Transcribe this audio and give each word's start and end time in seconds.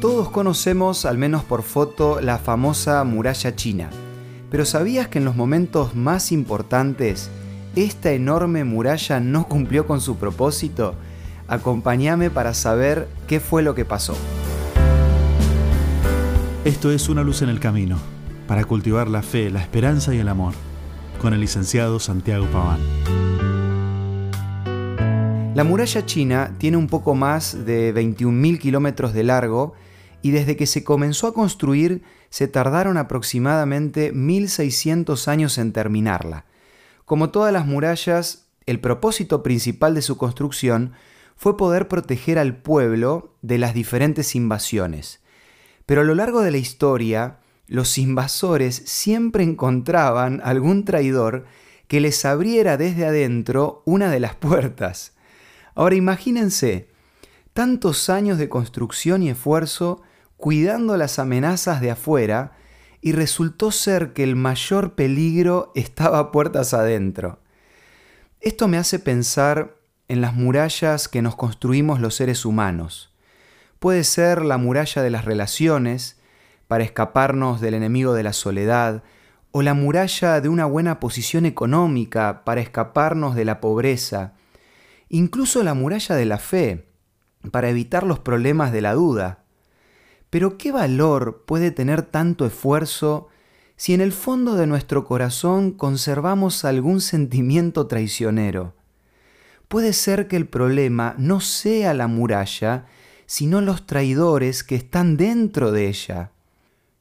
Todos 0.00 0.30
conocemos, 0.30 1.04
al 1.06 1.18
menos 1.18 1.42
por 1.42 1.64
foto, 1.64 2.20
la 2.20 2.38
famosa 2.38 3.02
muralla 3.02 3.56
china. 3.56 3.90
Pero 4.48 4.64
¿sabías 4.64 5.08
que 5.08 5.18
en 5.18 5.24
los 5.24 5.34
momentos 5.34 5.96
más 5.96 6.30
importantes, 6.30 7.30
esta 7.74 8.12
enorme 8.12 8.62
muralla 8.62 9.18
no 9.18 9.48
cumplió 9.48 9.88
con 9.88 10.00
su 10.00 10.16
propósito? 10.16 10.94
Acompáñame 11.48 12.30
para 12.30 12.54
saber 12.54 13.08
qué 13.26 13.40
fue 13.40 13.64
lo 13.64 13.74
que 13.74 13.84
pasó. 13.84 14.16
Esto 16.64 16.92
es 16.92 17.08
Una 17.08 17.24
luz 17.24 17.42
en 17.42 17.48
el 17.48 17.58
camino, 17.58 17.98
para 18.46 18.64
cultivar 18.64 19.08
la 19.08 19.22
fe, 19.22 19.50
la 19.50 19.60
esperanza 19.60 20.14
y 20.14 20.18
el 20.18 20.28
amor, 20.28 20.54
con 21.20 21.34
el 21.34 21.40
licenciado 21.40 21.98
Santiago 21.98 22.46
Paván. 22.52 22.78
La 25.56 25.64
muralla 25.64 26.06
china 26.06 26.54
tiene 26.58 26.76
un 26.76 26.86
poco 26.86 27.16
más 27.16 27.64
de 27.66 27.92
21.000 27.92 28.60
kilómetros 28.60 29.12
de 29.12 29.24
largo 29.24 29.74
y 30.22 30.30
desde 30.30 30.56
que 30.56 30.66
se 30.66 30.84
comenzó 30.84 31.26
a 31.26 31.34
construir 31.34 32.02
se 32.30 32.48
tardaron 32.48 32.96
aproximadamente 32.96 34.12
1600 34.12 35.28
años 35.28 35.58
en 35.58 35.72
terminarla. 35.72 36.44
Como 37.04 37.30
todas 37.30 37.52
las 37.52 37.66
murallas, 37.66 38.46
el 38.66 38.80
propósito 38.80 39.42
principal 39.42 39.94
de 39.94 40.02
su 40.02 40.16
construcción 40.18 40.92
fue 41.36 41.56
poder 41.56 41.88
proteger 41.88 42.38
al 42.38 42.56
pueblo 42.56 43.34
de 43.42 43.58
las 43.58 43.72
diferentes 43.72 44.34
invasiones. 44.34 45.20
Pero 45.86 46.02
a 46.02 46.04
lo 46.04 46.14
largo 46.14 46.42
de 46.42 46.50
la 46.50 46.58
historia, 46.58 47.38
los 47.66 47.96
invasores 47.96 48.74
siempre 48.74 49.44
encontraban 49.44 50.40
algún 50.44 50.84
traidor 50.84 51.46
que 51.86 52.00
les 52.00 52.24
abriera 52.24 52.76
desde 52.76 53.06
adentro 53.06 53.82
una 53.86 54.10
de 54.10 54.20
las 54.20 54.34
puertas. 54.34 55.12
Ahora 55.74 55.94
imagínense, 55.94 56.88
tantos 57.54 58.10
años 58.10 58.36
de 58.36 58.48
construcción 58.48 59.22
y 59.22 59.30
esfuerzo 59.30 60.02
cuidando 60.38 60.96
las 60.96 61.18
amenazas 61.18 61.82
de 61.82 61.90
afuera 61.90 62.52
y 63.02 63.12
resultó 63.12 63.70
ser 63.70 64.14
que 64.14 64.24
el 64.24 64.36
mayor 64.36 64.94
peligro 64.94 65.72
estaba 65.76 66.32
puertas 66.32 66.72
adentro. 66.72 67.40
Esto 68.40 68.68
me 68.68 68.78
hace 68.78 68.98
pensar 68.98 69.76
en 70.06 70.22
las 70.22 70.32
murallas 70.32 71.08
que 71.08 71.20
nos 71.20 71.36
construimos 71.36 72.00
los 72.00 72.14
seres 72.14 72.46
humanos. 72.46 73.12
Puede 73.78 74.04
ser 74.04 74.44
la 74.44 74.56
muralla 74.56 75.02
de 75.02 75.10
las 75.10 75.24
relaciones, 75.24 76.16
para 76.66 76.84
escaparnos 76.84 77.60
del 77.60 77.74
enemigo 77.74 78.14
de 78.14 78.22
la 78.22 78.32
soledad, 78.32 79.02
o 79.50 79.62
la 79.62 79.74
muralla 79.74 80.40
de 80.40 80.48
una 80.48 80.66
buena 80.66 81.00
posición 81.00 81.46
económica 81.46 82.44
para 82.44 82.60
escaparnos 82.60 83.34
de 83.34 83.44
la 83.44 83.60
pobreza, 83.60 84.34
incluso 85.08 85.62
la 85.62 85.74
muralla 85.74 86.14
de 86.14 86.24
la 86.26 86.38
fe, 86.38 86.88
para 87.50 87.70
evitar 87.70 88.04
los 88.04 88.18
problemas 88.18 88.72
de 88.72 88.82
la 88.82 88.94
duda. 88.94 89.44
Pero 90.30 90.58
¿qué 90.58 90.72
valor 90.72 91.44
puede 91.46 91.70
tener 91.70 92.02
tanto 92.02 92.44
esfuerzo 92.44 93.28
si 93.76 93.94
en 93.94 94.00
el 94.00 94.12
fondo 94.12 94.56
de 94.56 94.66
nuestro 94.66 95.04
corazón 95.04 95.72
conservamos 95.72 96.64
algún 96.64 97.00
sentimiento 97.00 97.86
traicionero? 97.86 98.74
Puede 99.68 99.92
ser 99.92 100.28
que 100.28 100.36
el 100.36 100.46
problema 100.46 101.14
no 101.18 101.40
sea 101.40 101.94
la 101.94 102.08
muralla, 102.08 102.86
sino 103.26 103.60
los 103.60 103.86
traidores 103.86 104.64
que 104.64 104.74
están 104.74 105.16
dentro 105.16 105.72
de 105.72 105.88
ella. 105.88 106.32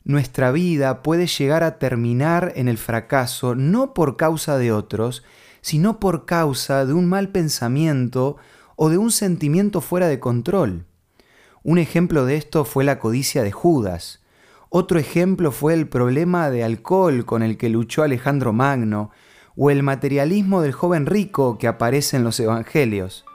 Nuestra 0.03 0.52
vida 0.52 1.03
puede 1.03 1.28
llegar 1.28 1.64
a 1.64 1.80
terminar 1.80 2.53
en 2.56 2.67
el 2.67 2.78
fracaso 2.78 3.56
no 3.56 3.94
por 3.94 4.16
causa 4.16 4.58
de 4.58 4.72
otros, 4.72 5.23
sino 5.62 6.00
por 6.00 6.25
causa 6.25 6.86
de 6.86 6.94
un 6.94 7.08
mal 7.08 7.30
pensamiento 7.30 8.38
o 8.78 8.89
de 8.89 8.97
un 8.97 9.12
sentimiento 9.12 9.81
fuera 9.81 10.08
de 10.08 10.19
control. 10.19 10.86
Un 11.67 11.79
ejemplo 11.79 12.25
de 12.25 12.37
esto 12.37 12.63
fue 12.63 12.85
la 12.85 12.97
codicia 12.97 13.43
de 13.43 13.51
Judas. 13.51 14.21
Otro 14.69 14.99
ejemplo 14.99 15.51
fue 15.51 15.73
el 15.73 15.85
problema 15.89 16.49
de 16.49 16.63
alcohol 16.63 17.25
con 17.25 17.44
el 17.44 17.57
que 17.57 17.67
luchó 17.67 18.03
Alejandro 18.03 18.53
Magno, 18.53 19.11
o 19.57 19.69
el 19.69 19.83
materialismo 19.83 20.61
del 20.61 20.72
joven 20.72 21.06
rico 21.06 21.57
que 21.57 21.67
aparece 21.67 22.16
en 22.16 22.23
los 22.23 22.39
evangelios. 22.39 23.25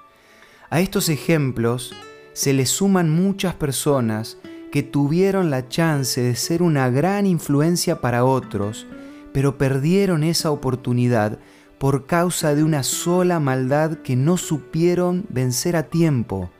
A 0.71 0.81
estos 0.81 1.11
ejemplos 1.11 1.93
se 2.33 2.55
le 2.55 2.65
suman 2.65 3.11
muchas 3.11 3.55
personas 3.55 4.39
que 4.71 4.83
tuvieron 4.83 5.51
la 5.51 5.69
chance 5.69 6.23
de 6.23 6.35
ser 6.35 6.63
una 6.63 6.89
gran 6.89 7.27
influencia 7.27 8.01
para 8.01 8.25
otros, 8.25 8.87
pero 9.35 9.59
perdieron 9.59 10.25
esa 10.25 10.53
oportunidad 10.53 11.39
por 11.77 12.07
causa 12.07 12.55
de 12.55 12.65
una 12.65 12.83
sola 12.83 13.41
maldad 13.41 13.99
que 13.99 14.17
no 14.17 14.39
supieron 14.39 15.27
vencer 15.29 15.77
a 15.77 15.83
tiempo. 15.83 16.51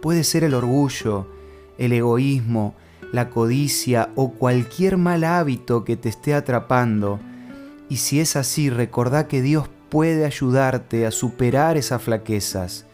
Puede 0.00 0.24
ser 0.24 0.44
el 0.44 0.54
orgullo, 0.54 1.26
el 1.78 1.92
egoísmo, 1.92 2.74
la 3.12 3.28
codicia 3.28 4.10
o 4.14 4.32
cualquier 4.32 4.96
mal 4.96 5.24
hábito 5.24 5.84
que 5.84 5.96
te 5.96 6.08
esté 6.08 6.34
atrapando. 6.34 7.20
Y 7.88 7.96
si 7.96 8.20
es 8.20 8.36
así, 8.36 8.70
recordá 8.70 9.28
que 9.28 9.42
Dios 9.42 9.68
puede 9.88 10.24
ayudarte 10.24 11.06
a 11.06 11.10
superar 11.10 11.76
esas 11.76 12.02
flaquezas. 12.02 12.86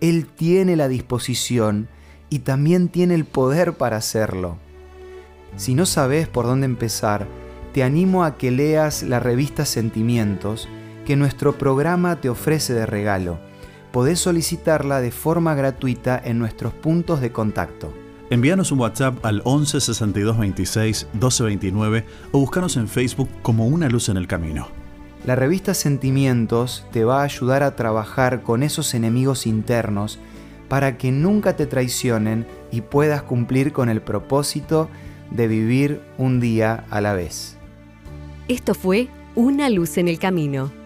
Él 0.00 0.26
tiene 0.26 0.76
la 0.76 0.88
disposición 0.88 1.88
y 2.30 2.40
también 2.40 2.88
tiene 2.88 3.14
el 3.14 3.24
poder 3.24 3.74
para 3.74 3.96
hacerlo. 3.96 4.56
Si 5.56 5.74
no 5.74 5.86
sabes 5.86 6.28
por 6.28 6.46
dónde 6.46 6.66
empezar, 6.66 7.26
te 7.72 7.82
animo 7.82 8.24
a 8.24 8.38
que 8.38 8.50
leas 8.50 9.02
la 9.02 9.20
revista 9.20 9.64
Sentimientos 9.64 10.68
que 11.04 11.16
nuestro 11.16 11.56
programa 11.58 12.20
te 12.20 12.28
ofrece 12.28 12.72
de 12.72 12.86
regalo 12.86 13.38
podés 13.96 14.20
solicitarla 14.20 15.00
de 15.00 15.10
forma 15.10 15.54
gratuita 15.54 16.20
en 16.22 16.38
nuestros 16.38 16.74
puntos 16.74 17.22
de 17.22 17.32
contacto. 17.32 17.94
Envíanos 18.28 18.70
un 18.70 18.80
WhatsApp 18.80 19.24
al 19.24 19.40
11 19.42 19.80
62 19.80 20.36
26 20.36 21.06
12 21.14 21.44
29 21.44 22.04
o 22.30 22.38
búscanos 22.40 22.76
en 22.76 22.88
Facebook 22.88 23.30
como 23.40 23.66
Una 23.66 23.88
Luz 23.88 24.10
en 24.10 24.18
el 24.18 24.26
Camino. 24.26 24.68
La 25.24 25.34
revista 25.34 25.72
Sentimientos 25.72 26.84
te 26.92 27.06
va 27.06 27.22
a 27.22 27.24
ayudar 27.24 27.62
a 27.62 27.74
trabajar 27.74 28.42
con 28.42 28.62
esos 28.62 28.92
enemigos 28.92 29.46
internos 29.46 30.18
para 30.68 30.98
que 30.98 31.10
nunca 31.10 31.56
te 31.56 31.64
traicionen 31.64 32.46
y 32.70 32.82
puedas 32.82 33.22
cumplir 33.22 33.72
con 33.72 33.88
el 33.88 34.02
propósito 34.02 34.90
de 35.30 35.48
vivir 35.48 36.02
un 36.18 36.38
día 36.38 36.84
a 36.90 37.00
la 37.00 37.14
vez. 37.14 37.56
Esto 38.46 38.74
fue 38.74 39.08
Una 39.34 39.70
Luz 39.70 39.96
en 39.96 40.08
el 40.08 40.18
Camino. 40.18 40.85